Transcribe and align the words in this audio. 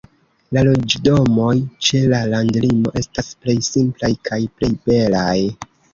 La 0.55 0.61
loĝdomoj 0.67 1.51
ĉe 1.87 2.01
landlimo 2.13 2.95
estas 3.03 3.29
plej 3.45 3.55
simplaj 3.69 4.11
kaj 4.31 4.41
plej 4.57 4.71
belaj. 4.89 5.37